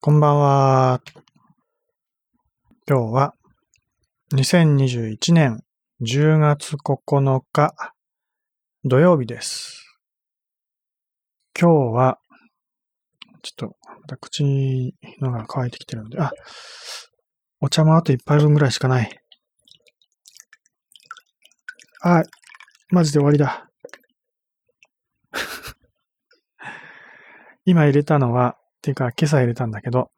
[0.00, 1.00] こんばんは。
[2.88, 3.34] 今日は
[4.32, 5.64] 2021年
[6.00, 7.74] 10月9日
[8.84, 9.98] 土曜日です。
[11.60, 12.20] 今日は、
[13.42, 16.30] ちょっとまた口のが乾いてきてるので、あ、
[17.60, 19.20] お茶もあと一杯分ぐらいしかない。
[22.02, 22.22] あ、
[22.90, 23.68] マジで終わりだ。
[27.66, 28.56] 今入れたのは、
[28.88, 30.10] っていうか今朝入れたんだけど、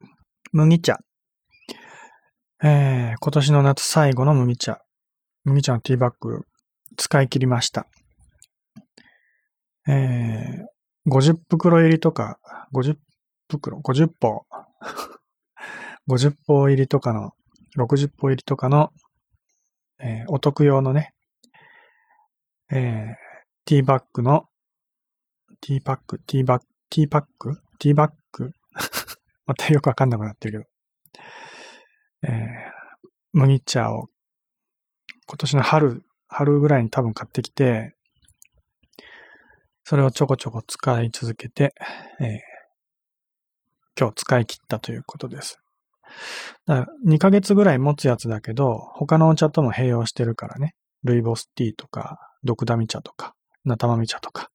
[0.52, 0.98] 麦茶。
[2.62, 4.78] えー、今年の夏最後の麦茶。
[5.42, 6.42] 麦茶のティーバッグ
[6.97, 7.88] 使い切りました。
[9.88, 12.38] えー、50袋入りとか、
[12.73, 12.97] 50
[13.51, 14.47] 袋、50包。
[16.09, 17.33] 50包入りとかの、
[17.77, 18.92] 60包入りとかの、
[19.98, 21.12] えーお得用のね、
[22.70, 23.14] えー、
[23.64, 24.48] ティーバッグの、
[25.61, 27.56] ティーパック、ティーバッグ、ティーパック？
[27.80, 28.20] ティーバッグ
[29.51, 30.69] またよくわかんなくなってる
[32.23, 32.33] けど。
[32.33, 34.07] えー、麦茶を
[35.27, 37.97] 今年の春、春ぐらいに多分買ってきて、
[39.83, 41.75] それをちょこちょこ使い続けて、
[42.20, 42.51] えー
[43.98, 45.59] 今日使い切ったということです。
[46.64, 50.75] だから2ヶ月ぐらい持つやつだけど、他のお茶とも併用してるからね。
[51.03, 54.48] ルイボスティーとか、ドクダミ茶とか、ナタマミ茶とか。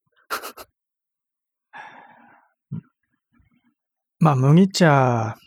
[4.25, 5.37] まあ、麦茶、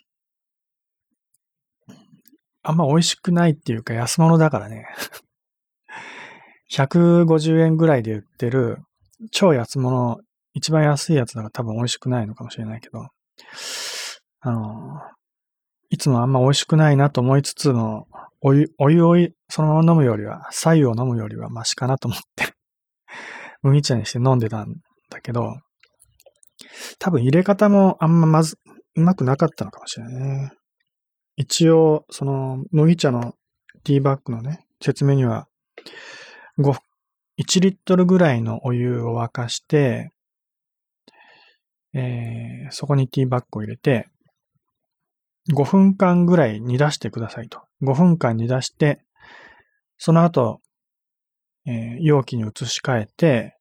[2.63, 4.87] あんま美味しくないっていうか安物だからね。
[6.71, 8.79] 150円ぐらいで売ってる
[9.33, 10.21] 超安物、
[10.55, 13.09] 一番安いやつだから多分美味しくないのかもしれないけど、
[14.43, 15.01] あの、
[15.91, 18.07] いつもあんま美味しくないなと思いつつも、
[18.43, 19.17] お湯、お湯を
[19.49, 22.53] そのまま飲むよりは、白湯を飲むよりはマシかなと思って、
[23.61, 24.77] 麦茶にして飲んでたん
[25.11, 25.57] だけど、
[27.01, 28.57] 多分入れ方もあんままず、
[28.99, 30.53] うまくなかったのかもしれないね。
[31.37, 33.35] 一応、その、麦茶の
[33.85, 35.47] ティーバッグのね、説明には、
[36.59, 36.77] 5、
[37.41, 40.11] 1リットルぐらいのお湯を沸かして、
[41.95, 44.09] えー、そこにティーバッグを入れて、
[45.53, 47.61] 5分間ぐらい煮出してくださいと。
[47.83, 49.01] 5分間煮出して、
[49.97, 50.61] その後、
[51.67, 53.57] えー容器に移し替えて、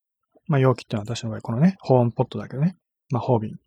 [0.47, 2.75] まあ容器ってのは私の場合このね、保温ポットだけどね。
[3.11, 3.59] まあ、ホービン。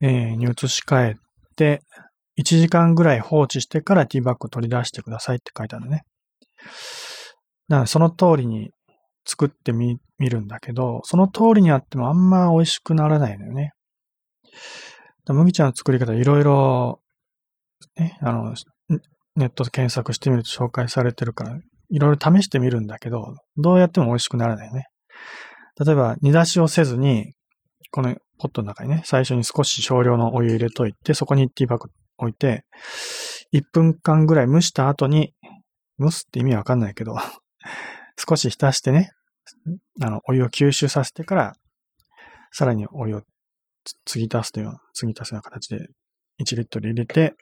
[0.00, 1.14] えーに移し替え
[1.56, 1.82] て、
[2.38, 6.04] 1時間ぐらい放置してからティーバッグを取り出してくださいって書いてあるね。
[7.68, 8.70] だからその通りに
[9.26, 13.72] 作ってみ、見るんだけど、その通りにやってもあんま美味しくならないのよね。
[15.24, 17.00] だ麦茶の作り方いろいろ、
[17.96, 18.54] ね、あの、
[19.36, 21.58] ネットで検索してみると紹介されてるから、
[21.90, 24.86] いろいろ試してみるんだけど、どうやっても美味しくならないよね。
[25.84, 27.32] 例えば、煮出しをせずに、
[27.90, 32.64] このポットの中にね、最初に少し少量のお湯入れといて、そこにティーバッグ置いて、
[33.52, 35.34] 1分間ぐらい蒸した後に、
[35.98, 37.14] 蒸すって意味わかんないけど、
[38.16, 39.10] 少し浸してね、
[40.02, 41.52] あの、お湯を吸収させてから、
[42.50, 43.22] さらにお湯を
[44.06, 45.88] 継ぎ足すというような、継ぎ足すような形で
[46.42, 47.34] 1リットル入れて、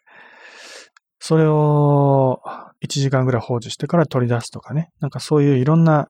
[1.20, 2.40] それを
[2.84, 4.90] 1時間ぐらい放置してから取り出すとかね。
[5.00, 6.08] なんかそういういろんな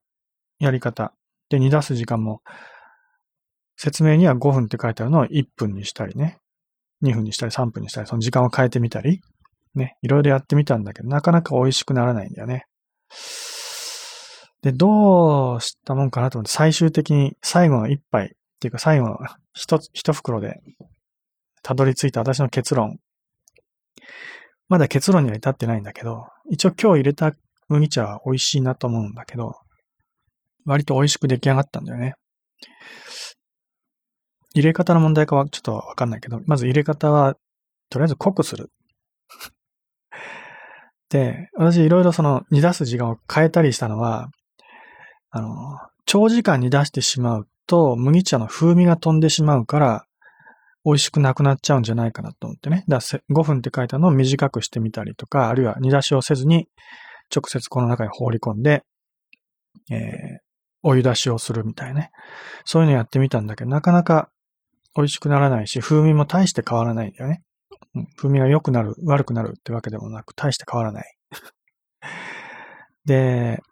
[0.58, 1.12] やり方。
[1.48, 2.42] で、煮出す時間も、
[3.78, 6.38] 説明には5分って書いてあるのを1分にしたりね。
[7.02, 9.20] 2分にしたり3分にしたり、その時間を変えてみたり。
[9.76, 9.96] ね。
[10.02, 12.64] いろいろやってみたんだけど、なかなか美味しくならないんだよね。
[14.62, 18.28] で、どうしたもんかなと思って、最終的に最後の一杯っ
[18.58, 19.18] ていうか最後の
[19.54, 20.60] 一つ、一袋で
[21.62, 22.98] たどり着いた私の結論。
[24.68, 27.32] まだ結論には至ってないんだけど、一応今日入れた
[27.68, 29.54] 麦茶は美味しいなと思うんだけど、
[30.64, 32.14] 割と美味しく出来上がったんだよね。
[34.58, 37.36] 入れ方の問題かはちょっとわかんないけど、まず入れ方は、
[37.90, 38.70] とりあえず濃くする。
[41.10, 44.30] で、私いろいろその煮出す時間を変えたりしたのは、
[45.30, 50.04] あの、長時間煮出してしまうと麦茶の風味が飛んでしまうから、
[50.84, 52.84] 美味しくなくなっちゃうんじゃないかなと思ってね。
[52.88, 56.68] だから5分って書いたのを短くしてみたりとか、あるいは煮出しをせずに
[57.34, 58.84] 直接この中に放り込んで、
[59.90, 60.38] えー、
[60.82, 62.10] お湯出しをするみたいね。
[62.64, 64.30] そういうのやってみたんだけど、なかなか
[64.98, 67.42] 美味しくならないし、風味も大して変わらないんだよね。
[67.94, 71.16] うん風味が良くなる、悪くなるってわけでもなく、大して変わらない。
[73.06, 73.62] で、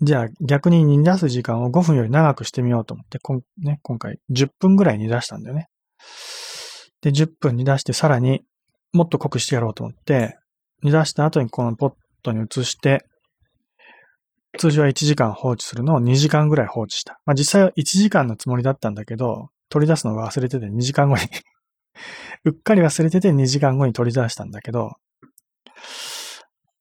[0.00, 5.68] じゃあ逆に煮出す時間を5分より長くしてみようと思って、こんね、今回10分ぐらい煮出したんだよね。
[7.02, 8.42] で、10分煮出してさらに
[8.94, 10.38] もっと濃くしてやろうと思って、
[10.82, 11.92] 煮出した後にこのポッ
[12.22, 13.04] トに移して、
[14.56, 17.20] 通常は1時間放置するのを2時間ぐらい放置した。
[17.26, 21.22] まあ実際は1時間のつもりだったんだけど、取り出すのを忘れてて2時間後に
[22.44, 24.92] うっかり忘れてて2時間後に取り出したんだけど、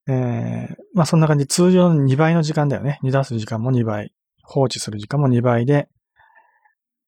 [0.08, 1.48] えー、まあそんな感じ。
[1.48, 3.00] 通常の2倍の時間だよね。
[3.02, 4.14] 煮出す時間も2倍。
[4.44, 5.90] 放置する時間も2倍で、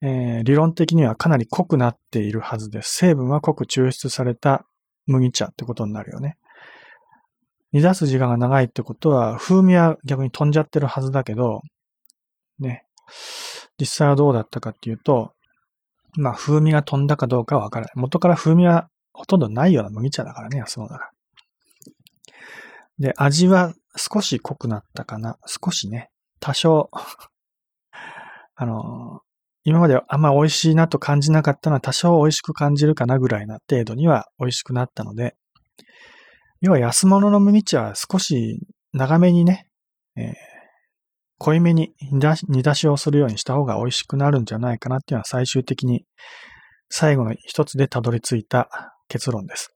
[0.02, 2.96] えー、理論的にはかなり濃くなっているはずです。
[2.96, 4.66] 成分は濃く抽出された
[5.06, 6.38] 麦茶ってことになるよね。
[7.72, 11.62] 煮出す時間が長いってことは、風味は逆に飛んじゃってるはずだけど、
[12.60, 12.86] ね。
[13.80, 15.34] 実際はどうだったかっていうと、
[16.16, 17.94] まあ風味が飛んだかどうかはわからない。
[17.96, 21.12] 元から風味はほとんどないような麦茶だからね、安物だから。
[23.00, 25.38] で、味は少し濃くなったかな。
[25.46, 26.10] 少しね、
[26.40, 26.90] 多少
[28.56, 29.22] あの、
[29.64, 35.36] 今まであんま美味しいなと感じなかったのは多少美味しく感じるかなぐらいな程度には美味しくなったので、
[36.62, 39.68] 要は安物の麦茶は少し長めにね、
[40.16, 40.34] えー、
[41.40, 41.94] 濃いめに
[42.48, 46.06] 煮出しをするようにした方が美味しくなるんじゃないかなっていうのは最終的に
[46.90, 48.70] 最後の一つでたどり着いた
[49.08, 49.76] 結論です。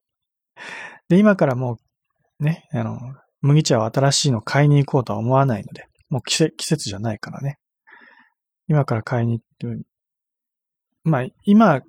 [1.10, 1.78] で、今からも
[2.40, 3.00] うね、あの、
[3.42, 7.58] 麦茶を新しいの買いに行こうとは思わないので、もう季節じゃないからね。
[8.68, 9.84] 今から買いに行って、
[11.04, 11.82] まあ今、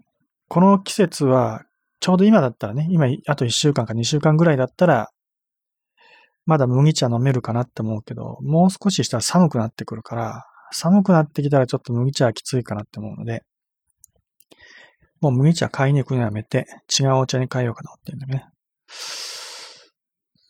[0.48, 1.62] この季節は
[2.00, 5.10] ちょうど今だったらね、今あと1週間か2週間ぐらいだったら
[6.46, 13.42] まだ麦茶飲めるかなって思うけど、もう少ししたら寒くなってくるから、寒くなってきたらちょっと麦茶はきついかなって思うので、
[15.20, 16.66] もう麦茶買いに行くのやめて、
[16.98, 18.46] 違うお茶に変えようかなってんだよね。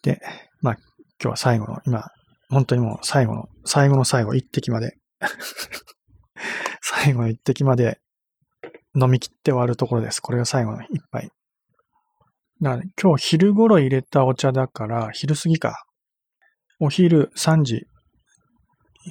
[0.02, 0.20] で、
[0.62, 0.84] まあ、今
[1.20, 2.08] 日は最後の、今、
[2.48, 4.96] 本当にもう最後の、最後の最後、一滴まで
[6.80, 8.00] 最後の一滴まで
[8.98, 10.20] 飲み切って終わるところです。
[10.20, 11.30] これが最後の一杯。
[12.62, 15.84] だ今日昼頃入れたお茶だから、昼過ぎか。
[16.78, 17.86] お昼3時、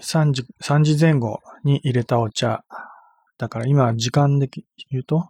[0.01, 2.63] 3時、3時前後に入れたお茶。
[3.37, 4.49] だから今時間で
[4.89, 5.29] 言うと、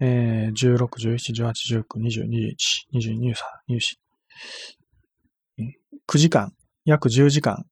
[0.00, 2.54] えー、16、17、18、19、20、21、
[2.94, 3.34] 22、
[3.68, 3.96] 23、24。
[6.06, 6.54] 9時間、
[6.86, 7.66] 約10時間。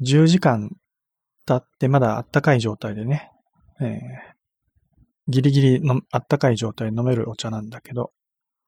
[0.00, 0.70] 10時間
[1.46, 3.30] 経ってまだあったかい状態でね、
[3.80, 4.33] えー、
[5.28, 8.12] ギリギリのあったかい状態で飲めるお茶なんだけど、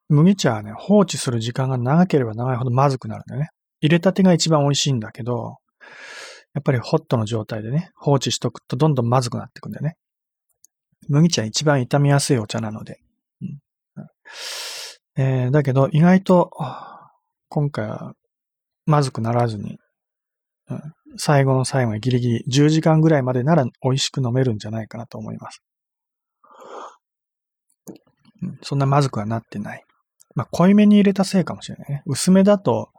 [0.08, 3.48] 麦茶はね、放置する時間が長ければ長いほどまずくなるんだよね。
[3.80, 5.56] 入れたてが一番美味しいんだけど、
[6.54, 9.96] やっぱりホットの状態でね、放置しとくとどんどんまずくなってくんだよね。
[11.08, 13.00] 麦茶一番傷みやすいお茶なので。
[13.42, 13.58] うん
[15.18, 16.50] えー、だけど意外と
[17.48, 18.14] 今回は
[18.84, 19.78] まずくならずに、
[20.68, 20.80] うん、
[21.16, 25.62] 最後の最後にギリギリ10時間ぐらいまでなら美味しく飲めるんじゃないかなと思います。
[28.62, 29.84] そんなまずくはなってない。
[30.34, 32.02] まあ、濃いめに入れたせいかもしれないね。
[32.06, 32.90] 薄めだと、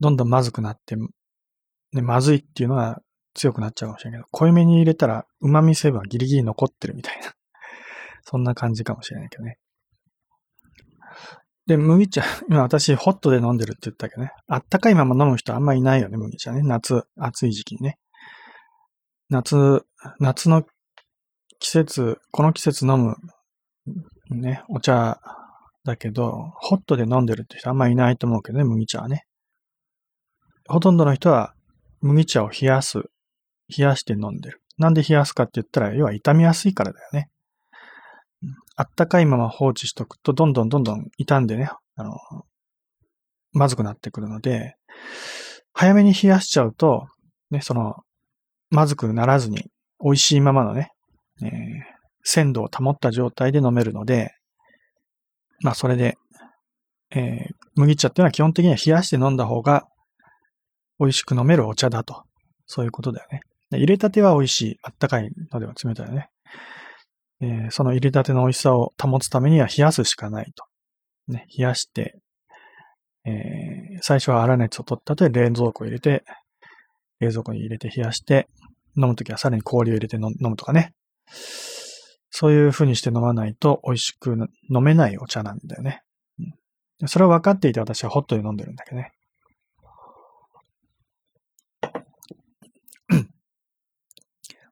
[0.00, 3.00] どんどんまずくなって、ね、まずいっていうのは
[3.34, 7.32] 強くなっちゃうかもしれないけど、濃いめに入れたら旨味成分はギリギリ残ってるみたいな。
[8.24, 9.58] そんな感じかもしれないけどね。
[11.66, 14.32] で、麦茶、 今私ホットで飲んでるって言ったけどね。
[14.46, 16.62] あったかいまま飲む人あんまいないよね、麦茶ね。
[16.62, 17.98] 夏、暑い時期にね。
[19.28, 19.84] 夏、
[20.20, 20.64] 夏の
[21.58, 23.16] 季節、この季節飲む
[24.30, 25.20] ね、お茶
[25.84, 29.24] だけど、ホットで飲んでるって人あんまいないと思うけどね、麦茶はね。
[30.68, 31.54] ほとんどの人は
[32.00, 32.98] 麦茶を冷やす、
[33.76, 34.62] 冷やして飲んでる。
[34.78, 37.30] なんで冷やすかって言ったら、要は傷みやすいからだよね。
[38.76, 42.18] あったかいまま放置しとくと、どんどんどんどん傷んでね、あの、
[43.52, 44.76] まずくなってくるので、
[45.72, 47.06] 早めに冷やしちゃうと、
[47.50, 47.96] ね、その、
[48.70, 49.70] まずくならずに、
[50.02, 50.90] 美味しいままのね、
[51.42, 51.48] えー、
[52.28, 54.34] 鮮度を保った状態で飲めるので、
[55.62, 56.18] まあそれで、
[57.14, 59.86] えー、麦茶っていうのは基本的には冷やして飲んだ方が
[60.98, 62.24] 美味しく飲めるお茶だと。
[62.66, 63.42] そういうことだよね。
[63.70, 64.76] 入れたては美味しい。
[64.82, 66.28] あったかいのでは冷たいよね。
[67.40, 70.64] えー、その入れたての美味しさを保つためには冷やすしかないと。
[71.32, 72.18] ね、冷やして、
[73.24, 76.24] えー、最初は粗熱を取った後で冷蔵庫入れて、
[77.20, 78.48] 冷蔵庫に入れて冷やして、
[78.96, 80.92] 飲むときはさらに氷を入れて飲むとかね。
[82.38, 84.36] そういう風にして飲まないと美味しく
[84.68, 86.02] 飲めないお茶なんだよね。
[87.00, 89.14] うん、それを分かっていて私はホットで飲んでるんだけどね。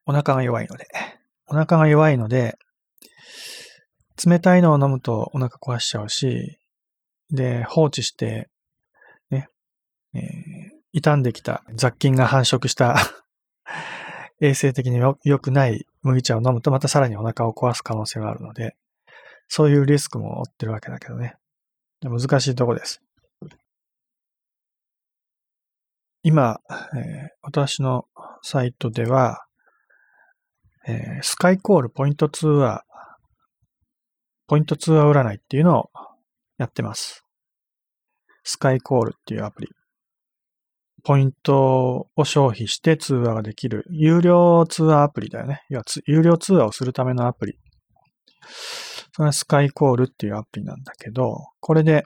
[0.04, 0.86] お腹が弱いので。
[1.46, 2.58] お腹が弱いので、
[4.22, 6.58] 冷たいのを飲むとお腹壊しちゃうし、
[7.30, 8.50] で、放置して、
[9.30, 9.48] ね、
[10.12, 13.23] えー、傷んできた雑菌が繁殖した
[14.40, 18.76] 衛生的に良くない麦茶を飲むとまたさらにお腹を壊す可能性があるので、
[19.48, 21.36] そういうリスクも負ってるわけだけどね。
[22.02, 23.00] 難しいとこです。
[26.22, 28.06] 今、えー、私の
[28.42, 29.44] サイトでは、
[30.86, 32.94] えー、スカイコールポイントツアー
[34.46, 35.90] ポイント通話占いっていうのを
[36.58, 37.24] やってます。
[38.42, 39.68] スカイコールっていうアプリ。
[41.04, 45.62] ポイントを消費して通話ができる有料通話アプリだよね。
[45.70, 47.58] いや、有料通話をするためのアプリ。
[49.12, 52.04] それはスカイコールっていうアプリなんだけど、これで、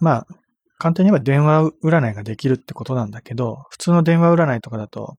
[0.00, 0.26] まあ、
[0.78, 5.16] 簡単に言えば電話占いができるってことなんだけど、普通の電話占いとかだと、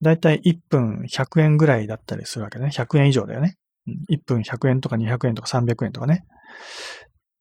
[0.00, 2.70] だいたい1分100円ぐらいだったりするわけね。
[2.72, 3.56] 100円以上だよね。
[4.10, 6.24] 1分100円とか200円とか300円とかね。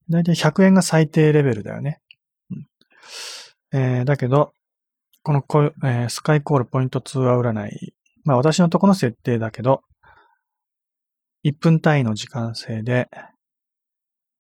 [0.10, 2.00] だいたい100円が最低レベルだよね。
[3.74, 4.54] えー、だけど、
[5.28, 7.94] このこ、えー、スカイコールポイント通話占い。
[8.24, 9.82] まあ私のとこの設定だけど、
[11.44, 13.10] 1分単位の時間制で、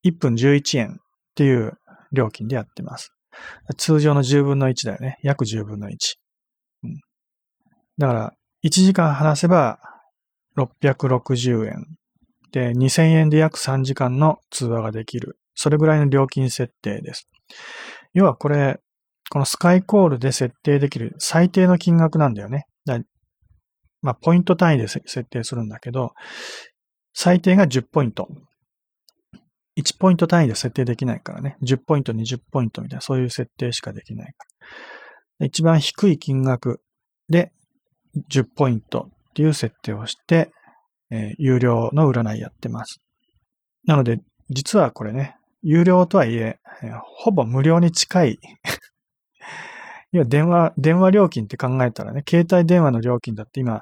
[0.06, 0.96] 1分11円っ
[1.36, 1.74] ていう
[2.14, 3.12] 料金でやってます。
[3.76, 5.18] 通常の10分の1だよね。
[5.24, 5.92] 約10分の1。
[6.84, 6.94] うん、
[7.98, 9.80] だから、1時間話せば
[10.58, 11.86] 660円。
[12.54, 15.38] で、2000円で約3時間の通話ができる。
[15.54, 17.28] それぐらいの料金設定です。
[18.14, 18.80] 要はこれ、
[19.30, 22.66] このスカイコールで設定できる最低の金額なんだよね。
[24.02, 26.14] まあ、ポイント単位で設定するんだけど、
[27.14, 28.28] 最低が10ポイント。
[29.78, 31.58] 1ポイント単位で設定できないからね。
[31.64, 34.46] 10ポイント、20ポイントみたいな、そういう設定しかできないか
[35.40, 35.48] ら。
[35.48, 36.82] 一番低い金額
[37.28, 37.52] で
[38.32, 40.52] 10ポイントっていう設定をして、
[41.12, 43.02] えー、有料の占いやってます。
[43.86, 44.20] なので、
[44.50, 48.40] 実はこれね、有料とはいえ、えー、ほぼ無料に近い
[50.14, 53.82] いや、電話、電話料金って考えたらね、携帯電話の料金だって今、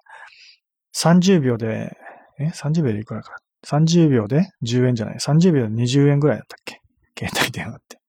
[0.96, 1.96] 30秒で、
[2.40, 3.38] え ?30 秒でいくらか。
[3.66, 5.18] 30秒で10円じゃない。
[5.18, 6.82] 30秒で20円ぐらいだったっけ？
[7.18, 8.00] 携帯電話って。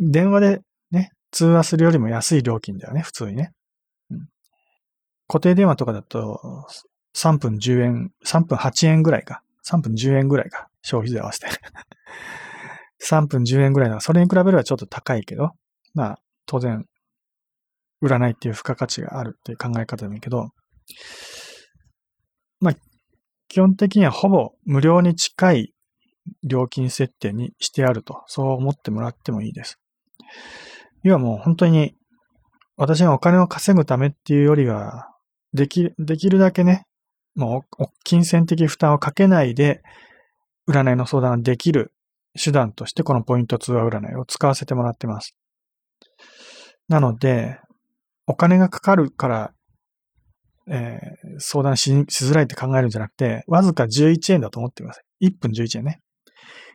[0.00, 0.60] 電話で
[0.90, 3.52] ね、通話するよりも安い料金だよね、普通にね。
[4.10, 4.28] うん、
[5.28, 6.66] 固定電話とかだと、
[7.14, 9.42] 3分10円、3分8円ぐらいか。
[9.66, 10.68] 3分10円ぐらいか。
[10.82, 11.48] 消費税合わせて。
[13.04, 15.50] 3分10円ぐらいだから、それに比べればちょっと高いけど、
[15.94, 16.86] まあ、当然、
[18.02, 20.50] 占いっていう付加価値があるっていう考え方でもいいけど、
[22.60, 22.74] まあ、
[23.48, 25.74] 基本的にはほぼ無料に近い
[26.42, 29.78] 料金設定にしてあると、そう思ってもらってもいいです。
[31.02, 31.94] 要はもう本当に
[32.76, 35.08] 私がお金を稼ぐためっていうよりは、
[35.54, 36.84] でき、できるだけね、
[37.34, 39.82] もう金銭的負担をかけないで、
[40.68, 41.92] 占いの相談ができる
[42.42, 45.34] 手段としてこのポイント通話占いを使わせてもらってます。
[46.88, 47.58] なので、
[48.26, 49.52] お金がかかるから
[50.68, 55.28] えー、相談ししづらいって考えるんじゃなくて、わずか11円だと思ってください。
[55.28, 56.00] 1分11円ね。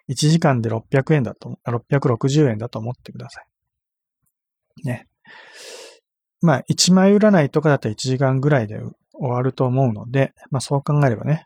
[0.09, 4.87] 1時間で600円だと、660円だと思ってください。
[4.87, 5.07] ね。
[6.41, 8.79] まあ、1枚占いとかだったら1時間ぐらいで
[9.13, 11.45] 終わると思うので、まあそう考えればね、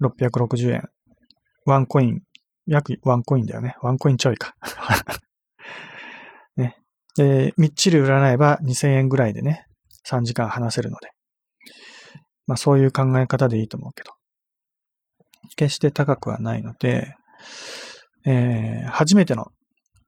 [0.00, 0.88] 660円。
[1.66, 2.22] ワンコイン、
[2.66, 3.76] 約ワンコインだよね。
[3.82, 4.54] ワンコインちょいか。
[7.16, 9.66] で、みっちり占えば2000円ぐらいでね、
[10.06, 11.10] 3時間話せるので。
[12.46, 14.12] まあそういう考え方でいいと思うけど。
[15.56, 17.14] 決して高くはないので、
[18.26, 19.46] えー、初めての、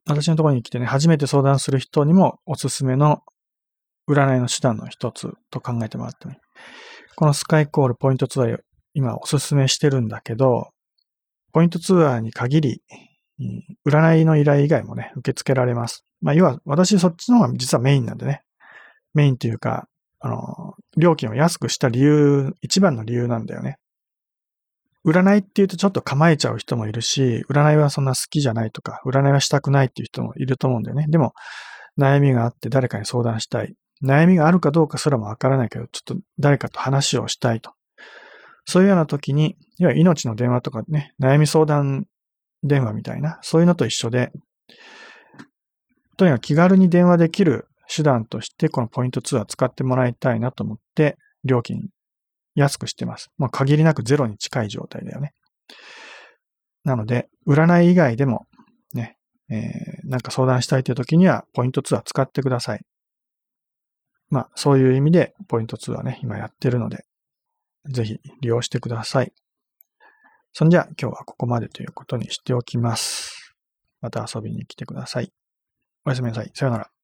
[0.09, 3.21] 私のところに来てね、初めて相談する人にもおすすめの
[4.09, 6.39] 占いの手段の一つと考えてもらってもいい。
[7.17, 8.59] このスカイコールポイントツアー
[8.95, 10.71] 今おすすめしてるんだけど、
[11.53, 12.83] ポイントツアーに限り、
[13.41, 16.05] うん占いの依頼以外もね、受け付けられます。
[16.21, 18.43] まあ、要は私そっちの方が実はメインなんでね。
[19.15, 19.89] メインっていうか、
[20.21, 23.79] あの、料金を安くした理由、一番の理由なんだよね。
[25.07, 31.07] 占いって言うとちょっと構えちゃう人もいるし、占いはそんな好きじゃないとか、占いはしたくないっていう人もいると思うんだよね。
[31.09, 31.33] でも、
[31.99, 33.75] 悩みがあって誰かに相談したい。
[34.05, 37.73] 悩みがあるかどうかすらもわからないけど、ちょっと誰かと話をしたいと。
[38.65, 42.07] そういうような時に、要は命の電話とかね、悩み相談
[42.67, 44.31] 電話みたいな、そういうのと一緒で、
[46.17, 51.89] とにかく気軽に電話できる手段としてこのポイントツアー使ってもらいたいなと思って、料金
[52.55, 53.31] 安くしてます。
[53.39, 55.33] まあ限りなくゼロに近い状態だよね。
[56.85, 58.47] なので、占い以外でも
[58.95, 59.17] ね、
[59.51, 62.81] えー、なんか相談したいという時にはポイントツアー使ってください。
[64.29, 67.05] まあそういう意味でポイントツアーね、今やってるので、
[67.89, 69.33] ぜひ利用してください。
[70.59, 73.53] そんじゃ今日はここまでということにしておきます。
[74.01, 75.31] また遊びに来てください。
[76.07, 76.51] おやすみなさい。
[76.55, 76.96] さよなら。